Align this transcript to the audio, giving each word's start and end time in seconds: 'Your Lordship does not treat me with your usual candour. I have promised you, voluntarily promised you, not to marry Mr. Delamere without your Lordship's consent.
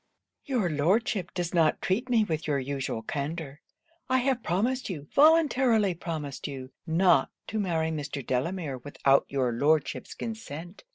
'Your 0.45 0.67
Lordship 0.67 1.31
does 1.35 1.53
not 1.53 1.79
treat 1.79 2.09
me 2.09 2.23
with 2.23 2.47
your 2.47 2.57
usual 2.57 3.03
candour. 3.03 3.61
I 4.09 4.17
have 4.17 4.41
promised 4.41 4.89
you, 4.89 5.07
voluntarily 5.13 5.93
promised 5.93 6.47
you, 6.47 6.71
not 6.87 7.29
to 7.49 7.59
marry 7.59 7.91
Mr. 7.91 8.25
Delamere 8.25 8.79
without 8.79 9.27
your 9.29 9.51
Lordship's 9.51 10.15
consent. 10.15 10.83